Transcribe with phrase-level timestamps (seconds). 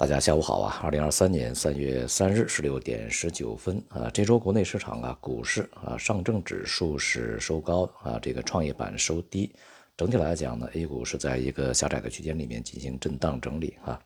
[0.00, 0.80] 大家下午好啊！
[0.82, 9.54] 二零二三年三月三日十六点十九分啊，这周国内市场啊，股市啊，上证指数是收高啊，这个创业板收低。
[9.98, 14.00] 整体来讲呢，A 股是在一个狭窄的区间里面进行震荡整理啊，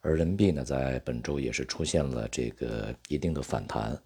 [0.00, 3.96] 而人民币呢，在本周也是出现了这个一定的反弹。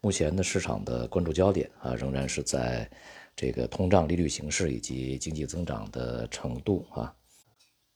[0.00, 2.90] 目前呢，市场的关注焦点啊，仍然是在
[3.36, 7.14] 这个通胀、利率形势以及经济增长的程度啊。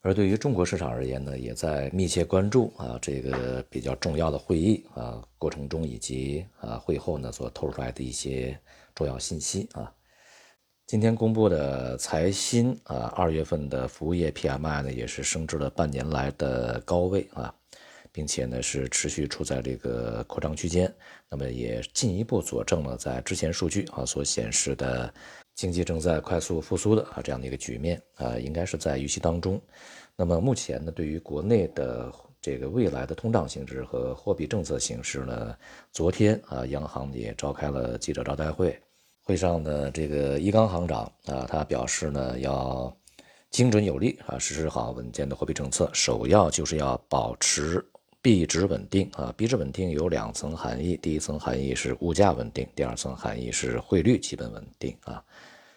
[0.07, 8.57] 而对于中国市场而言呢，也在密切关注啊这个比较重要的会议啊过程中，以及啊会后呢所透露出来的一些
[8.95, 9.93] 重要信息啊。
[10.87, 17.53] 今天公布的财新啊二月份的服务业 PMI 呢，也是升至了半年来的高位啊，
[18.13, 20.95] 并且呢是持续处在这个扩张区间，
[21.29, 25.13] 那么也进一步佐证了在之前数据啊所显示的。
[25.57, 29.61] 经济正在快速复苏的啊这样的一个局面啊，应该是在预期当中。
[30.15, 35.57] 那么目前呢，对于国内的这个未来的通胀形势和货币政策形势呢，
[35.93, 38.79] 昨天啊，央行也召开了记者招待会，
[39.25, 42.95] 会上呢，这个易纲行长啊，他表示呢，要
[43.51, 47.83] 精准有力啊，实施好稳健的货币政策，首要就是要保持
[48.27, 49.33] 币值稳定啊。
[49.37, 55.23] 币值稳定有两层含义，第一层含义是物价稳定，第二层含义是汇率基本稳定啊。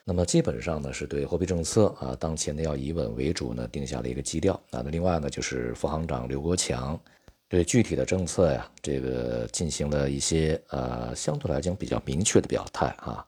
[0.04, 4.60] 那么基本上呢，是对货币政策啊，当前呢要以稳为主呢，定下了一个基调。
[4.72, 7.00] 那另外呢，就是副行长刘国强
[7.48, 13.24] 对具体的政策呀，这个进行了一些呃相对来讲比较明确的表态啊。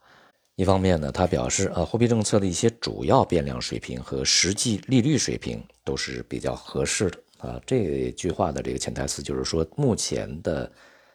[0.56, 7.62] 一方面呢，他表示啊，货币政策的一些主要变量水平和实际利率水平都是比较合适的啊。
[7.66, 10.72] 这句话的这个潜台词就是说，目前的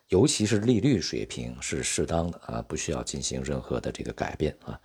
[0.09, 4.79] 尤其是利率水平是适当的啊，不需要进行任何的这个改变啊。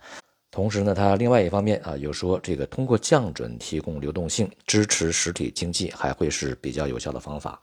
[0.50, 7.60] 同时呢，它另外一方面啊，又说这个通过降准提供流动性，支持实体经济还会是比较有效的方法。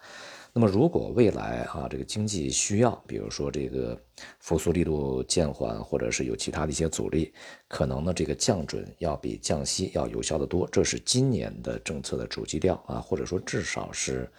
[0.59, 3.97] 那么，如果未来啊这个经济需要，比如说这个
[4.39, 7.33] 复苏力度渐缓，或者是有其他的一些阻力，
[7.69, 10.67] 可能呢这个降准要比降息要有效的多。
[10.69, 14.29] 这是今年的政策的主基调啊，或者说至少是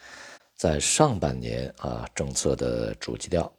[0.57, 3.51] 在上半年啊政策的主基调。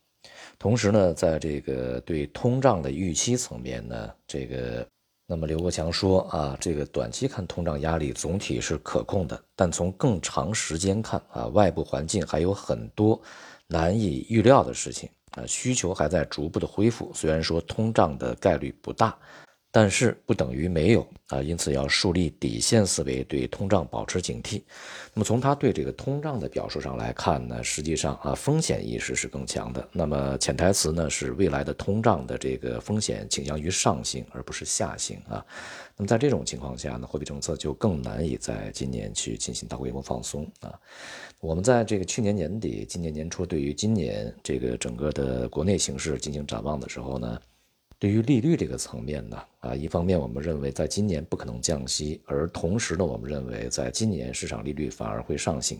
[0.60, 4.88] 同时呢，在这个对通胀的预期层面呢，这个
[5.32, 13.18] 那么刘国强说啊，这个短期看通胀压力总体是可控的，但从更长时间看啊，外部环境还有很多
[13.66, 19.18] 难以预料的事情啊，需求还在逐步的恢复，虽然说通胀的概率不大。
[19.74, 24.62] 但是不等于没有啊，因此要树立底线思维，对通胀保持警惕。
[25.14, 29.88] 那么从他对这个通胀的表述上来看呢，实际上啊风险意识是更强的。
[29.94, 35.44] 那么潜台词呢是未来的通胀的这个风险倾向于上行而不是下行啊。
[35.96, 40.78] 那么在这种情况下呢，货币政策就更难以在今年去进行大规模放松啊。
[41.40, 47.40] 我们在这个去年年底、今年年初对于今年这个整个的国内形势进行展望的时候呢。
[48.02, 55.80] 对于利率这个层面呢，啊，一方面我们认为在今年不可能降息，而同时呢，我们认为在今年市场利率反而会上行。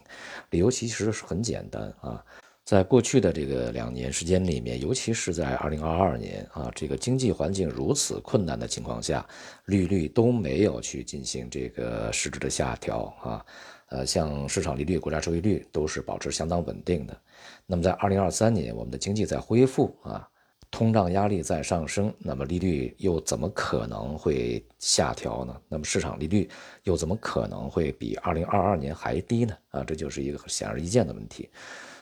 [0.52, 2.24] 理由其实是很简单啊，
[2.64, 9.28] 在过去的这个两年时间里面，尤其是在二零二二年啊，这个经济环境如此困难的情况下，
[9.66, 13.46] 利率都没有去进行这个实质的下调啊，
[13.90, 17.20] 呃，像市场利率、国债收益率都是保持相当稳定的。
[17.66, 20.28] 那么在二零二三年，我们的经济在恢复啊。
[20.72, 25.62] 通胀压力在上升，那么利率又怎么可能会下调呢？
[25.68, 26.50] 那么市场利率
[26.84, 29.56] 又怎么可能会比二零二二年还低呢？
[29.72, 31.50] 啊，这就是一个显而易见的问题。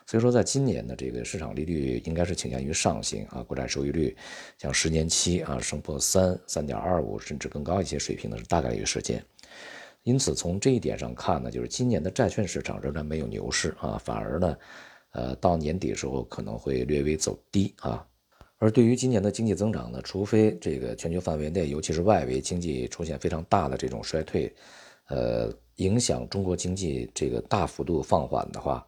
[0.06, 4.16] 所以说，在今年的这个市场利率应该是倾向于上行啊，国债收益率
[4.58, 9.24] 像十年期啊升破三、三点二五甚至更高一些水平呢，是大概率事件。
[10.04, 14.58] 因此，从这一点上看呢，就是今年的债券市场仍然没有牛市啊，反而呢，
[15.12, 18.06] 呃，到年底的时候可能会略微走低啊。
[18.62, 24.54] 而对于今年的经济增长呢，除非这个全球范围内，尤其是外围经济出现非常大的这种衰退，
[25.08, 28.86] 呃，影响中国经济这个大幅度放缓的话，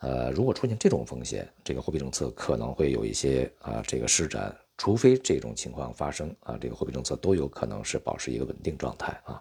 [0.00, 4.52] 呃，如果出现这种风险，这个货币政策可能会有一些啊这个施展。
[4.76, 9.40] 除非这种情况发生啊，这个货币政策都有可能是保持一个稳定状态啊。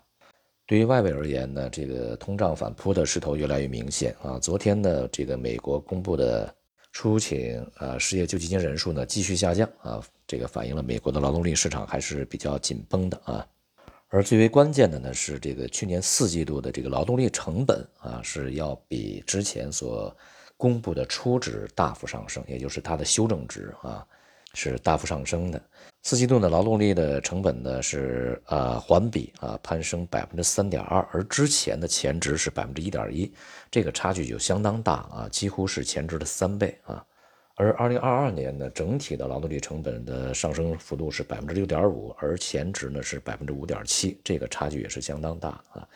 [0.67, 4.37] 对于外围而言呢，这个通胀反扑的势头越来越明显啊。
[4.37, 6.53] 昨天呢，这个美国公布的。
[6.91, 13.47] 出勤呃失业救济金人数呢继续下降啊，这个反映了美国的劳动力市场还是比较紧绷的啊。
[14.09, 20.15] 而最为关键的呢是这个去年四季度的这个劳动力成本啊是要比之前所
[20.57, 24.05] 公布的初值大幅上升，也就是它的修正值啊。
[24.53, 25.61] 是大幅上升的。
[26.03, 33.31] 四季度的劳动力的成本呢是呃环比啊攀升百分之三点二，而之前的前值是百分之一点一，
[33.69, 37.05] 这个差距就相当大啊，几乎是前值的三倍啊。
[37.61, 45.87] 而二零二二年呢，整体的劳动力成本的上升幅度是百分之六点五，而前值呢是百分之五点七，这个差距也是相当大啊。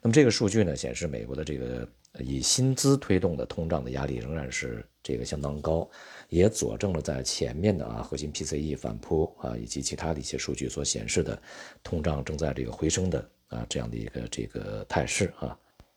[0.00, 1.88] 那么这个数据呢显示，美国的这个
[2.18, 5.88] 以薪资推动的通胀的压力仍然是这个相当高，
[6.28, 11.40] 也佐证了在前面的啊核心 PCE 反扑啊以及其他的一些数据所显示的
[11.84, 15.56] 通胀正在这个回升的啊这样的一个这个态势啊。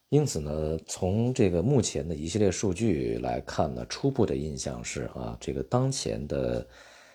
[0.09, 6.65] 因此呢，从这个目前的一系列数据来看呢，初步的印象是啊，这个当前的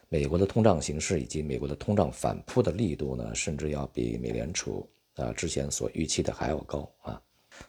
[0.09, 7.23] 美国的通胀形势以及美国的通胀反扑的力度呢，甚至要比美联储啊之前所预期的还要高啊。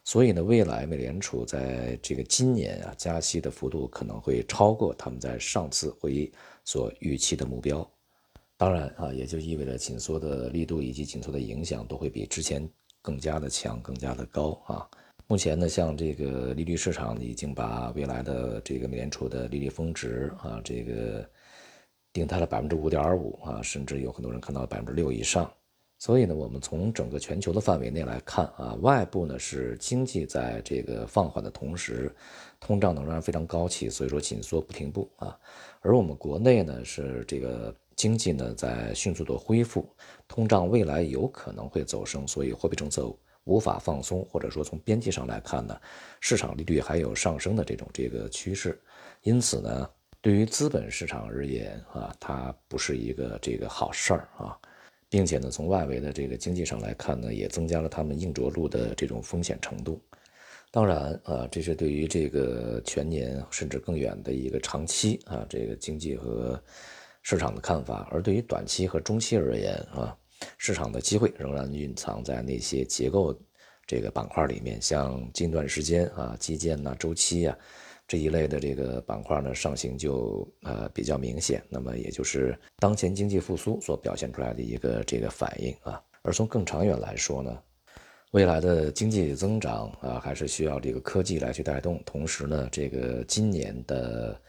[0.04, 6.32] 所以呢，未来美联储在这个今年啊加息的幅度可能会超过他们在上次会议
[6.66, 7.88] 所预期的目标。
[8.58, 12.68] 当然啊，也就意味着紧缩的力度以及紧缩的影响都会比之前
[13.02, 14.90] 更加的强、更加的高啊。
[15.31, 21.25] 目前呢，像这个利率市场已经把未来的这个美联储的利率峰值啊，这个
[22.12, 25.50] 定在了百分之五点五啊，甚至有很多人看到百分之六以上。
[26.00, 32.13] 所以呢，我们从整个全球的范围内来看啊，外部呢是经济在这个放缓的同时，
[32.60, 35.39] 通胀仍然非常高企，所以说紧缩不停步啊。
[35.80, 39.89] 而我们国内呢是这个经济呢在迅速的恢复，
[40.27, 43.10] 通胀未来有可能会走升，所以货币政策。
[43.46, 45.80] 无法放松，或者说从边际上来看呢，
[46.20, 48.80] 市场利率还有上升的这种这个趋势，
[49.24, 49.90] 因此呢，
[50.22, 54.56] 对于资本市场而言啊，它不是一个这个好事儿啊，
[55.10, 60.00] 并且呢，从外围的这个经济上来看呢，也增加了他们硬着陆的这种风险程度。
[60.70, 66.64] 当然啊，这是对于这个全年甚至更远的一个长期啊，这个经济和
[67.24, 68.08] 市场的看法。
[68.12, 70.16] 而对于短期和中期而言啊。
[70.58, 73.38] 市场的机会仍然蕴藏在那些结构
[73.88, 77.58] 这个板块里面，像近段时间啊，基建呐、周期啊
[78.08, 81.64] 这一类的这个板块呢，上行就呃比较明显。
[81.70, 86.02] 那么也就是当前经济复苏所表现出来的一个这个反应啊。
[86.22, 87.58] 而从更长远来说呢，
[88.32, 92.02] 未来的经济增长啊，还是需要这个科技来去带动。
[92.06, 94.40] 同时呢，这个今年的。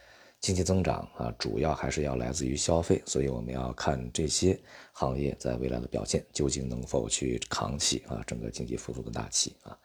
[0.43, 4.59] 经济增长啊，主要还是要来自于消费，所以我们要看这些
[4.93, 9.79] 行业在未来的表现究竟能否去扛起啊整个经济复苏的大旗啊。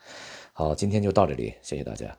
[0.54, 2.18] 好，今天就到这里，谢谢大家。